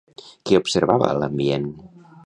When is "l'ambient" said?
1.21-1.73